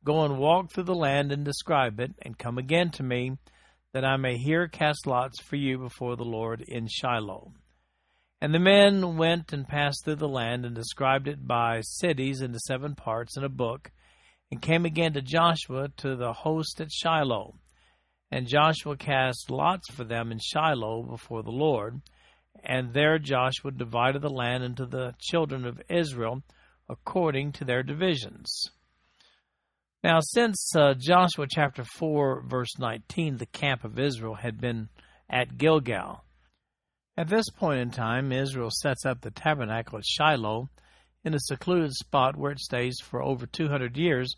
Go 0.06 0.24
and 0.24 0.38
walk 0.38 0.70
through 0.70 0.84
the 0.84 0.94
land 0.94 1.32
and 1.32 1.44
describe 1.44 2.00
it, 2.00 2.12
and 2.22 2.38
come 2.38 2.60
again 2.60 2.92
to 2.92 3.04
me, 3.04 3.38
that 3.92 4.06
I 4.06 4.18
may 4.18 4.38
here 4.38 4.68
cast 4.68 5.08
lots 5.08 5.42
for 5.42 5.56
you 5.56 5.80
before 5.80 6.16
the 6.16 6.24
Lord 6.24 6.62
in 6.62 6.88
Shiloh. 6.88 7.52
And 8.40 8.54
the 8.54 8.60
men 8.60 9.18
went 9.18 9.52
and 9.52 9.68
passed 9.68 10.06
through 10.06 10.18
the 10.18 10.28
land 10.28 10.64
and 10.64 10.76
described 10.76 11.28
it 11.28 11.48
by 11.48 11.82
cities 11.82 12.42
into 12.42 12.60
seven 12.60 12.94
parts 12.94 13.36
in 13.36 13.44
a 13.44 13.50
book, 13.50 13.90
and 14.52 14.62
came 14.62 14.86
again 14.86 15.14
to 15.14 15.24
Joshua 15.24 15.90
to 15.98 16.16
the 16.16 16.34
host 16.34 16.80
at 16.80 16.92
Shiloh. 16.92 17.56
And 18.30 18.48
Joshua 18.48 18.98
cast 18.98 19.50
lots 19.50 19.90
for 19.92 20.04
them 20.04 20.32
in 20.32 20.38
Shiloh 20.38 21.02
before 21.02 21.42
the 21.42 21.50
Lord. 21.50 22.02
And 22.64 22.94
there 22.94 23.18
Joshua 23.18 23.72
divided 23.72 24.22
the 24.22 24.30
land 24.30 24.64
into 24.64 24.86
the 24.86 25.16
children 25.20 25.66
of 25.66 25.82
Israel 25.90 26.44
according 26.88 27.54
to 27.54 27.66
their 27.66 27.82
divisions. 27.82 28.70
Now, 30.06 30.20
since 30.20 30.72
uh, 30.76 30.94
Joshua 30.94 31.48
chapter 31.50 31.84
4, 31.84 32.44
verse 32.46 32.78
19, 32.78 33.38
the 33.38 33.48
camp 33.48 33.84
of 33.84 33.98
Israel 33.98 34.36
had 34.36 34.62
been 34.62 34.88
at 35.28 35.58
Gilgal. 35.58 36.24
At 37.18 37.28
this 37.28 37.50
point 37.50 37.80
in 37.80 37.90
time, 37.90 38.32
Israel 38.32 38.70
sets 38.70 39.04
up 39.04 39.22
the 39.22 39.32
tabernacle 39.32 39.98
at 39.98 40.06
Shiloh 40.06 40.70
in 41.24 41.34
a 41.34 41.40
secluded 41.40 41.92
spot 41.92 42.38
where 42.38 42.52
it 42.52 42.60
stays 42.60 43.00
for 43.02 43.24
over 43.24 43.48
200 43.48 43.98
years 43.98 44.36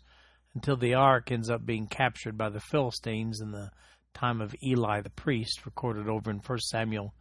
until 0.54 0.78
the 0.78 0.94
ark 0.94 1.30
ends 1.30 1.50
up 1.50 1.66
being 1.66 1.86
captured 1.86 2.38
by 2.38 2.48
the 2.48 2.60
Philistines 2.60 3.42
in 3.42 3.50
the 3.50 3.70
time 4.14 4.40
of 4.40 4.56
Eli 4.64 5.02
the 5.02 5.10
priest, 5.10 5.66
recorded 5.66 6.08
over 6.08 6.30
in 6.30 6.38
1 6.38 6.58
Samuel 6.60 7.12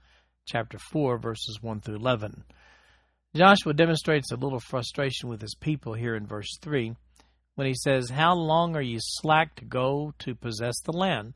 chapter 0.46 0.80
4, 0.80 1.18
verses 1.18 1.62
1 1.62 1.82
through 1.82 1.98
11. 1.98 2.46
Joshua 3.36 3.74
demonstrates 3.74 4.32
a 4.32 4.38
little 4.38 4.62
frustration 4.62 5.28
with 5.28 5.42
his 5.42 5.56
people 5.56 5.96
here 5.96 6.16
in 6.16 6.26
verse 6.26 6.58
3 6.62 6.96
when 7.58 7.66
he 7.66 7.74
says, 7.74 8.12
How 8.12 8.36
long 8.36 8.76
are 8.76 8.82
ye 8.84 9.00
slack 9.00 9.56
to 9.56 9.66
go 9.66 10.14
to 10.20 10.36
possess 10.36 10.80
the 10.82 10.94
land 10.94 11.34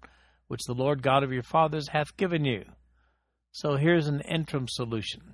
which 0.48 0.62
the 0.68 0.76
Lord 0.76 1.02
God 1.02 1.24
of 1.24 1.34
your 1.34 1.42
fathers 1.42 1.88
hath 1.88 2.16
given 2.16 2.46
you? 2.46 2.64
So 3.52 3.76
here's 3.76 4.06
an 4.06 4.22
interim 4.22 4.68
solution. 4.68 5.34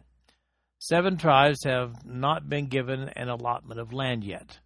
Seven 0.79 1.17
tribes 1.17 1.65
have 1.65 2.05
not 2.05 2.47
been 2.47 2.67
given 2.67 3.09
an 3.09 3.27
allotment 3.27 3.81
of 3.81 3.91
land 3.91 4.23
yet. 4.23 4.59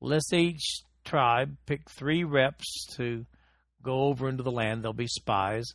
Let's 0.00 0.32
each 0.32 0.62
tribe 1.04 1.56
pick 1.66 1.90
three 1.90 2.22
reps 2.22 2.86
to 2.94 3.26
go 3.82 4.04
over 4.04 4.28
into 4.28 4.44
the 4.44 4.52
land. 4.52 4.84
They'll 4.84 4.92
be 4.92 5.08
spies. 5.08 5.74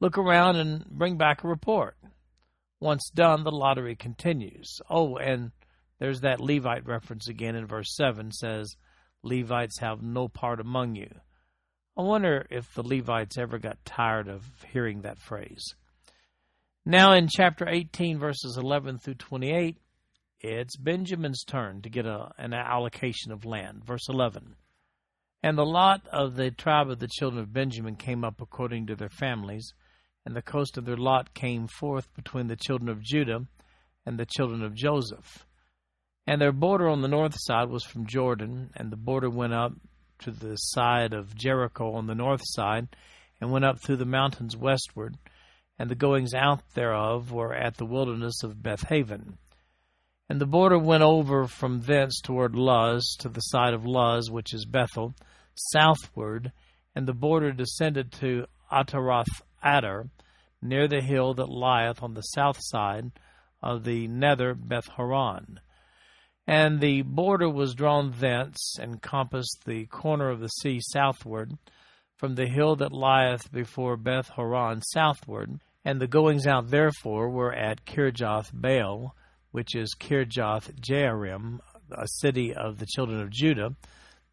Look 0.00 0.18
around 0.18 0.56
and 0.56 0.84
bring 0.86 1.18
back 1.18 1.44
a 1.44 1.48
report. 1.48 1.96
Once 2.80 3.08
done, 3.14 3.44
the 3.44 3.52
lottery 3.52 3.94
continues. 3.94 4.80
Oh, 4.90 5.18
and 5.18 5.52
there's 6.00 6.22
that 6.22 6.40
Levite 6.40 6.84
reference 6.84 7.28
again 7.28 7.54
in 7.54 7.68
verse 7.68 7.94
7 7.94 8.32
says, 8.32 8.74
Levites 9.22 9.78
have 9.80 10.02
no 10.02 10.28
part 10.28 10.60
among 10.60 10.94
you. 10.94 11.10
I 11.96 12.02
wonder 12.02 12.46
if 12.50 12.72
the 12.74 12.82
Levites 12.82 13.36
ever 13.36 13.58
got 13.58 13.84
tired 13.84 14.28
of 14.28 14.44
hearing 14.72 15.02
that 15.02 15.18
phrase. 15.18 15.74
Now, 16.86 17.12
in 17.12 17.28
chapter 17.28 17.68
18, 17.68 18.18
verses 18.18 18.56
11 18.56 18.98
through 18.98 19.14
28, 19.14 19.76
it's 20.40 20.76
Benjamin's 20.76 21.44
turn 21.44 21.82
to 21.82 21.90
get 21.90 22.06
a, 22.06 22.30
an 22.38 22.54
allocation 22.54 23.32
of 23.32 23.44
land. 23.44 23.84
Verse 23.84 24.08
11. 24.08 24.56
And 25.42 25.58
the 25.58 25.66
lot 25.66 26.06
of 26.08 26.36
the 26.36 26.50
tribe 26.50 26.90
of 26.90 26.98
the 26.98 27.08
children 27.08 27.42
of 27.42 27.52
Benjamin 27.52 27.96
came 27.96 28.24
up 28.24 28.40
according 28.40 28.86
to 28.86 28.96
their 28.96 29.10
families, 29.10 29.74
and 30.24 30.34
the 30.34 30.42
coast 30.42 30.78
of 30.78 30.86
their 30.86 30.96
lot 30.96 31.34
came 31.34 31.66
forth 31.66 32.12
between 32.14 32.46
the 32.46 32.56
children 32.56 32.88
of 32.88 33.02
Judah 33.02 33.46
and 34.06 34.18
the 34.18 34.26
children 34.26 34.62
of 34.62 34.74
Joseph. 34.74 35.46
And 36.26 36.40
their 36.40 36.52
border 36.52 36.88
on 36.88 37.02
the 37.02 37.08
north 37.08 37.34
side 37.36 37.68
was 37.68 37.84
from 37.84 38.06
Jordan, 38.06 38.70
and 38.76 38.90
the 38.90 38.96
border 38.96 39.30
went 39.30 39.54
up 39.54 39.72
to 40.20 40.30
the 40.30 40.56
side 40.56 41.12
of 41.12 41.34
Jericho 41.34 41.94
on 41.94 42.06
the 42.06 42.14
north 42.14 42.42
side, 42.44 42.88
and 43.40 43.50
went 43.50 43.64
up 43.64 43.80
through 43.80 43.96
the 43.96 44.04
mountains 44.04 44.56
westward 44.56 45.16
and 45.80 45.88
the 45.88 45.94
goings 45.94 46.34
out 46.34 46.60
thereof 46.74 47.32
were 47.32 47.54
at 47.54 47.78
the 47.78 47.86
wilderness 47.86 48.42
of 48.42 48.62
Bethaven. 48.62 49.38
And 50.28 50.38
the 50.38 50.44
border 50.44 50.78
went 50.78 51.02
over 51.02 51.46
from 51.46 51.80
thence 51.80 52.20
toward 52.20 52.54
Luz 52.54 53.16
to 53.20 53.30
the 53.30 53.40
side 53.40 53.72
of 53.72 53.86
Luz, 53.86 54.30
which 54.30 54.52
is 54.52 54.66
Bethel, 54.66 55.14
southward, 55.54 56.52
and 56.94 57.08
the 57.08 57.14
border 57.14 57.50
descended 57.50 58.12
to 58.12 58.44
Ataroth 58.70 59.40
Adar, 59.64 60.10
near 60.60 60.86
the 60.86 61.00
hill 61.00 61.32
that 61.32 61.48
lieth 61.48 62.02
on 62.02 62.12
the 62.12 62.20
south 62.20 62.58
side 62.60 63.10
of 63.62 63.84
the 63.84 64.06
nether 64.06 64.52
Beth 64.52 64.86
Horon. 64.86 65.60
And 66.50 66.80
the 66.80 67.02
border 67.02 67.48
was 67.48 67.76
drawn 67.76 68.12
thence, 68.18 68.74
and 68.80 69.00
compassed 69.00 69.62
the 69.66 69.86
corner 69.86 70.30
of 70.30 70.40
the 70.40 70.48
sea 70.48 70.80
southward, 70.82 71.52
from 72.16 72.34
the 72.34 72.48
hill 72.48 72.74
that 72.74 72.90
lieth 72.90 73.52
before 73.52 73.96
Beth 73.96 74.30
Horon 74.30 74.82
southward, 74.82 75.60
and 75.84 76.00
the 76.00 76.08
goings 76.08 76.48
out 76.48 76.68
therefore 76.68 77.30
were 77.30 77.54
at 77.54 77.86
Kirjath 77.86 78.50
Baal, 78.52 79.14
which 79.52 79.76
is 79.76 79.94
Kirjath 79.94 80.74
Jearim, 80.80 81.60
a 81.92 82.08
city 82.08 82.52
of 82.52 82.78
the 82.78 82.86
children 82.86 83.20
of 83.20 83.30
Judah. 83.30 83.76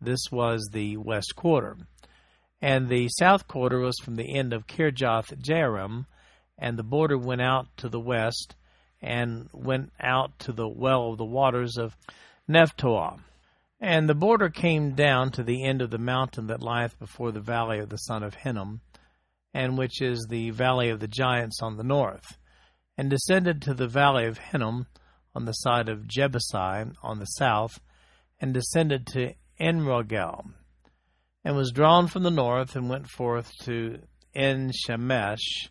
This 0.01 0.31
was 0.31 0.67
the 0.71 0.97
west 0.97 1.35
quarter. 1.35 1.77
And 2.63 2.89
the 2.89 3.09
south 3.09 3.47
quarter 3.47 3.77
was 3.77 3.99
from 4.03 4.15
the 4.15 4.35
end 4.35 4.53
of 4.53 4.65
Kirjath 4.65 5.39
Jearim 5.39 6.07
and 6.57 6.77
the 6.77 6.83
border 6.83 7.17
went 7.17 7.41
out 7.41 7.67
to 7.77 7.89
the 7.89 7.99
west, 7.99 8.55
and 9.01 9.49
went 9.53 9.91
out 9.99 10.37
to 10.39 10.51
the 10.51 10.67
well 10.67 11.11
of 11.11 11.17
the 11.17 11.25
waters 11.25 11.77
of 11.77 11.95
Nephtoah. 12.49 13.19
And 13.79 14.09
the 14.09 14.15
border 14.15 14.49
came 14.49 14.95
down 14.95 15.31
to 15.31 15.43
the 15.43 15.63
end 15.63 15.81
of 15.81 15.91
the 15.91 15.99
mountain 15.99 16.47
that 16.47 16.63
lieth 16.63 16.97
before 16.97 17.31
the 17.31 17.39
valley 17.39 17.79
of 17.79 17.89
the 17.89 17.97
son 17.97 18.23
of 18.23 18.33
Hinnom, 18.33 18.81
and 19.53 19.77
which 19.77 20.01
is 20.01 20.27
the 20.29 20.49
valley 20.49 20.89
of 20.89 20.99
the 20.99 21.07
giants 21.07 21.61
on 21.61 21.77
the 21.77 21.83
north, 21.83 22.37
and 22.97 23.09
descended 23.09 23.61
to 23.61 23.73
the 23.73 23.87
valley 23.87 24.25
of 24.25 24.39
Hinnom 24.39 24.87
on 25.35 25.45
the 25.45 25.53
side 25.53 25.89
of 25.89 26.07
Jebusi 26.07 26.95
on 27.03 27.19
the 27.19 27.25
south, 27.25 27.79
and 28.39 28.53
descended 28.53 29.05
to 29.07 29.33
Enrogel, 29.59 30.53
and 31.43 31.55
was 31.55 31.71
drawn 31.71 32.07
from 32.07 32.23
the 32.23 32.31
north, 32.31 32.75
and 32.75 32.89
went 32.89 33.07
forth 33.07 33.51
to 33.63 33.99
En 34.33 34.71
Shemesh, 34.71 35.69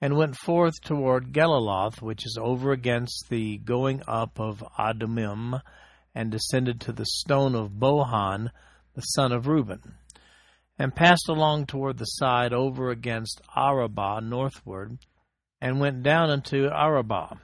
and 0.00 0.16
went 0.16 0.36
forth 0.36 0.80
toward 0.82 1.32
Geliloth, 1.32 2.00
which 2.00 2.24
is 2.24 2.38
over 2.40 2.72
against 2.72 3.26
the 3.28 3.58
going 3.58 4.02
up 4.06 4.38
of 4.38 4.62
Adummim, 4.78 5.60
and 6.14 6.30
descended 6.30 6.80
to 6.80 6.92
the 6.92 7.06
stone 7.06 7.54
of 7.54 7.72
Bohan, 7.72 8.50
the 8.94 9.02
son 9.02 9.32
of 9.32 9.46
Reuben, 9.46 9.94
and 10.78 10.94
passed 10.94 11.28
along 11.28 11.66
toward 11.66 11.98
the 11.98 12.04
side 12.04 12.52
over 12.52 12.90
against 12.90 13.40
Arabah 13.56 14.20
northward, 14.20 14.98
and 15.60 15.80
went 15.80 16.02
down 16.02 16.30
unto 16.30 16.68
Arabah. 16.68 17.36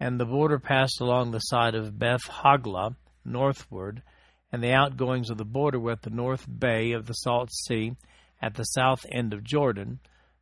And 0.00 0.18
the 0.18 0.26
border 0.26 0.58
passed 0.58 1.00
along 1.00 1.30
the 1.30 1.40
side 1.40 1.74
of 1.74 1.98
Beth 1.98 2.22
Hoglah 2.22 2.96
northward, 3.24 4.02
and 4.50 4.62
the 4.62 4.72
outgoings 4.72 5.30
of 5.30 5.38
the 5.38 5.44
border 5.44 5.78
were 5.78 5.92
at 5.92 6.02
the 6.02 6.10
north 6.10 6.46
bay 6.48 6.92
of 6.92 7.06
the 7.06 7.14
Salt 7.14 7.50
Sea, 7.52 7.92
at 8.40 8.54
the 8.54 8.64
south 8.64 9.04
end 9.10 9.32
of 9.32 9.44
Jordan. 9.44 10.00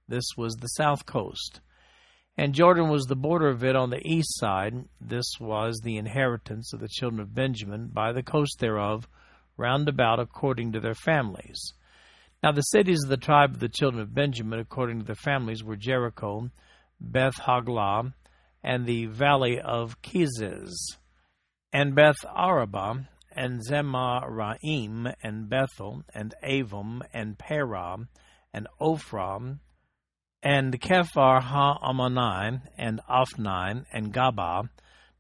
This 0.09 0.25
was 0.37 0.55
the 0.55 0.69
south 0.69 1.07
coast. 1.07 1.61
And 2.39 2.55
Jordan 2.55 2.91
was 2.91 3.05
the 3.05 3.17
border 3.17 3.49
of 3.49 3.65
it 3.65 3.77
on 3.77 3.91
the 3.91 4.07
east 4.07 4.39
side. 4.39 4.85
This 5.01 5.27
was 5.41 5.81
the 5.83 5.97
inheritance 5.97 6.73
of 6.73 6.81
the 6.81 6.89
children 6.89 7.21
of 7.21 7.35
Benjamin 7.35 7.89
by 7.89 8.13
the 8.13 8.23
coast 8.23 8.59
thereof, 8.59 9.09
round 9.57 9.89
about 9.89 10.21
according 10.21 10.73
to 10.73 10.81
their 10.81 10.95
families. 10.95 11.73
Now 12.43 12.53
the 12.53 12.61
cities 12.61 13.03
of 13.03 13.09
the 13.09 13.17
tribe 13.17 13.55
of 13.55 13.61
the 13.61 13.69
children 13.69 14.03
of 14.03 14.15
Benjamin, 14.15 14.59
according 14.59 15.01
to 15.01 15.07
their 15.07 15.15
families, 15.15 15.65
were 15.65 15.77
Jericho, 15.77 16.51
Beth 17.01 17.37
Hoglah, 17.37 18.13
and 18.63 18.85
the 18.85 19.07
valley 19.07 19.59
of 19.61 20.01
Keziz, 20.03 20.97
and 21.73 21.95
Beth 21.95 22.25
Arabah, 22.37 23.07
and 23.33 23.61
Zemaraim, 23.61 25.13
and 25.23 25.49
Bethel, 25.49 26.03
and 26.15 26.35
Avim, 26.45 27.01
and 27.13 27.39
Parah, 27.39 28.07
and 28.53 28.67
Ophrah, 28.81 29.59
and 30.47 30.81
Kephar 30.81 31.43
Ha 31.43 31.77
and 32.79 33.01
Ophni, 33.11 33.85
and 33.93 34.13
Gaba, 34.13 34.71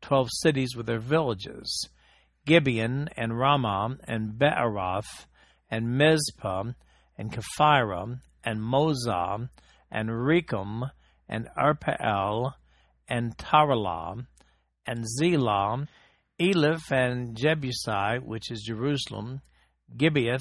twelve 0.00 0.28
cities 0.30 0.76
with 0.76 0.86
their 0.86 1.00
villages, 1.00 1.88
Gibeon, 2.46 3.08
and 3.16 3.36
Ramah, 3.36 3.98
and 4.06 4.38
Beeroth, 4.38 5.26
and 5.68 5.98
Mizpah, 5.98 6.74
and 7.18 7.32
Kephirah, 7.32 8.20
and 8.44 8.60
Mozah, 8.60 9.48
and 9.90 10.10
Rekem, 10.10 10.92
and 11.28 11.48
Arpael, 11.58 12.52
and 13.08 13.36
Taralah, 13.36 14.28
and 14.86 15.04
Zelah, 15.18 15.88
Eleph 16.38 16.92
and 16.92 17.36
Jebusi, 17.36 18.22
which 18.22 18.52
is 18.52 18.62
Jerusalem, 18.62 19.40
Gibeath 19.96 20.38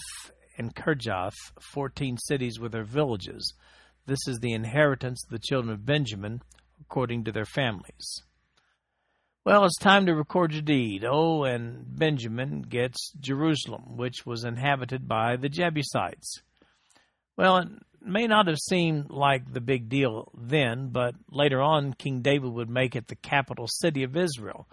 and 0.60 0.76
Kirjath, 0.76 1.34
fourteen 1.74 2.18
cities 2.20 2.60
with 2.60 2.74
their 2.74 2.84
villages. 2.84 3.52
This 4.08 4.28
is 4.28 4.40
the 4.40 4.54
inheritance 4.54 5.24
of 5.26 5.32
the 5.32 5.40
children 5.40 5.74
of 5.74 5.86
Benjamin, 5.86 6.42
according 6.80 7.24
to 7.24 7.32
their 7.32 7.46
families. 7.46 8.24
Well, 9.44 9.66
it's 9.66 9.78
time 9.78 10.06
to 10.08 10.16
record 10.16 10.54
your 10.54 10.62
deed. 10.62 11.06
Oh, 11.08 11.44
and 11.44 11.86
Benjamin 11.88 12.64
gets 12.64 13.12
Jerusalem, 13.20 13.96
which 13.96 14.26
was 14.26 14.44
inhabited 14.44 15.08
by 15.08 15.36
the 15.36 15.50
Jebusites. 15.50 16.42
Well, 17.38 17.58
it 17.58 17.68
may 18.02 18.28
not 18.28 18.48
have 18.48 18.60
seemed 18.60 19.10
like 19.10 19.54
the 19.54 19.62
big 19.62 19.90
deal 19.90 20.32
then, 20.36 20.90
but 20.90 21.16
later 21.30 21.62
on, 21.62 21.94
King 21.94 22.22
David 22.22 22.52
would 22.52 22.70
make 22.70 22.96
it 22.96 23.08
the 23.08 23.16
capital 23.16 23.68
city 23.68 24.04
of 24.04 24.16
Israel 24.16 24.68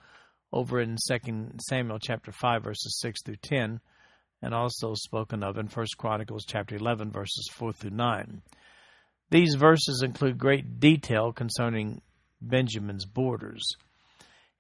over 0.52 0.80
in 0.80 0.96
2 0.96 1.50
Samuel 1.58 1.98
chapter 1.98 2.32
5 2.32 2.62
verses 2.62 2.98
6 3.00 3.22
through 3.22 3.36
10 3.36 3.80
and 4.42 4.54
also 4.54 4.94
spoken 4.94 5.42
of 5.42 5.56
in 5.56 5.66
1 5.66 5.86
Chronicles 5.96 6.44
chapter 6.46 6.76
11 6.76 7.10
verses 7.10 7.48
4 7.52 7.72
through 7.72 7.90
9. 7.90 8.42
These 9.32 9.54
verses 9.54 10.02
include 10.04 10.36
great 10.36 10.78
detail 10.78 11.32
concerning 11.32 12.02
Benjamin's 12.42 13.06
borders. 13.06 13.64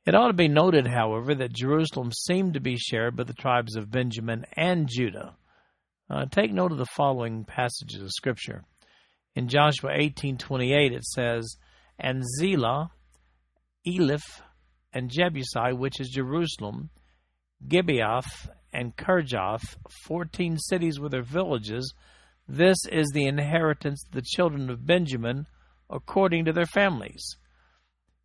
It 0.06 0.14
ought 0.14 0.28
to 0.28 0.32
be 0.32 0.48
noted, 0.48 0.86
however, 0.86 1.34
that 1.34 1.52
Jerusalem 1.52 2.10
seemed 2.10 2.54
to 2.54 2.60
be 2.60 2.78
shared 2.78 3.14
by 3.14 3.24
the 3.24 3.34
tribes 3.34 3.76
of 3.76 3.90
Benjamin 3.90 4.46
and 4.56 4.88
Judah. 4.88 5.36
Uh, 6.08 6.24
take 6.24 6.54
note 6.54 6.72
of 6.72 6.78
the 6.78 6.86
following 6.86 7.44
passages 7.44 8.00
of 8.00 8.12
Scripture. 8.12 8.64
In 9.34 9.48
Joshua 9.48 9.90
18:28 9.92 10.92
it 10.92 11.04
says, 11.04 11.58
"And 11.98 12.22
Zelah, 12.38 12.92
Eleph, 13.86 14.42
and 14.90 15.10
Jebusi, 15.10 15.76
which 15.76 16.00
is 16.00 16.08
Jerusalem, 16.08 16.88
Gibeath 17.68 18.48
and 18.72 18.96
Kirjath, 18.96 19.76
fourteen 20.06 20.56
cities 20.56 20.98
with 20.98 21.12
their 21.12 21.22
villages. 21.22 21.92
This 22.48 22.78
is 22.90 23.10
the 23.10 23.26
inheritance 23.26 24.04
of 24.04 24.12
the 24.12 24.22
children 24.22 24.68
of 24.68 24.84
Benjamin 24.84 25.46
according 25.88 26.44
to 26.46 26.52
their 26.52 26.66
families. 26.66 27.36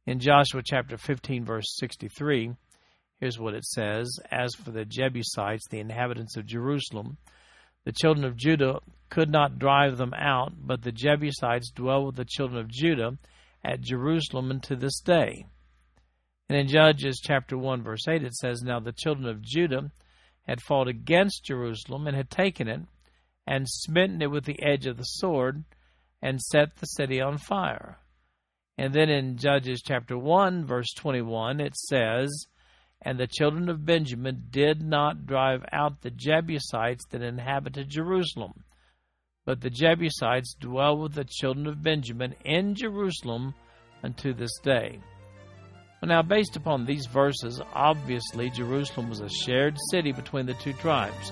In 0.05 0.19
Joshua 0.19 0.61
chapter 0.65 0.97
15, 0.97 1.45
verse 1.45 1.75
63, 1.77 2.53
here's 3.19 3.39
what 3.39 3.53
it 3.53 3.65
says 3.65 4.09
As 4.31 4.55
for 4.55 4.71
the 4.71 4.85
Jebusites, 4.85 5.67
the 5.69 5.79
inhabitants 5.79 6.37
of 6.37 6.45
Jerusalem, 6.45 7.17
the 7.83 7.91
children 7.91 8.25
of 8.25 8.37
Judah 8.37 8.79
could 9.09 9.29
not 9.29 9.59
drive 9.59 9.97
them 9.97 10.13
out, 10.13 10.53
but 10.57 10.81
the 10.81 10.91
Jebusites 10.91 11.71
dwell 11.71 12.05
with 12.05 12.15
the 12.15 12.25
children 12.25 12.59
of 12.59 12.69
Judah 12.69 13.17
at 13.63 13.81
Jerusalem 13.81 14.49
unto 14.49 14.75
this 14.75 14.99
day. 15.01 15.45
And 16.49 16.57
in 16.57 16.67
Judges 16.67 17.21
chapter 17.23 17.57
1, 17.57 17.83
verse 17.83 18.07
8, 18.07 18.23
it 18.23 18.33
says, 18.33 18.61
Now 18.61 18.79
the 18.79 18.93
children 18.93 19.27
of 19.27 19.41
Judah 19.41 19.91
had 20.43 20.61
fought 20.61 20.87
against 20.87 21.45
Jerusalem 21.45 22.07
and 22.07 22.15
had 22.15 22.29
taken 22.29 22.67
it, 22.67 22.81
and 23.47 23.65
smitten 23.67 24.21
it 24.21 24.29
with 24.29 24.43
the 24.43 24.61
edge 24.61 24.85
of 24.85 24.97
the 24.97 25.03
sword, 25.03 25.63
and 26.21 26.41
set 26.41 26.75
the 26.75 26.85
city 26.85 27.21
on 27.21 27.37
fire. 27.37 27.97
And 28.77 28.93
then 28.93 29.09
in 29.09 29.37
Judges 29.37 29.81
chapter 29.83 30.17
1, 30.17 30.65
verse 30.65 30.93
21, 30.97 31.61
it 31.61 31.75
says, 31.75 32.47
And 33.01 33.17
the 33.17 33.25
children 33.25 33.69
of 33.69 33.85
Benjamin 33.85 34.47
did 34.49 34.81
not 34.83 35.25
drive 35.25 35.63
out 35.71 36.01
the 36.01 36.11
Jebusites 36.11 37.05
that 37.11 37.21
inhabited 37.21 37.89
Jerusalem, 37.89 38.65
but 39.45 39.61
the 39.61 39.69
Jebusites 39.69 40.55
dwell 40.59 40.97
with 40.97 41.13
the 41.13 41.25
children 41.25 41.65
of 41.67 41.81
Benjamin 41.81 42.35
in 42.43 42.75
Jerusalem 42.75 43.55
unto 44.03 44.33
this 44.33 44.59
day. 44.63 44.99
Now, 46.03 46.21
based 46.21 46.55
upon 46.55 46.85
these 46.85 47.07
verses, 47.07 47.59
obviously 47.73 48.51
Jerusalem 48.51 49.09
was 49.09 49.19
a 49.19 49.29
shared 49.29 49.75
city 49.89 50.11
between 50.11 50.45
the 50.45 50.53
two 50.55 50.73
tribes. 50.73 51.31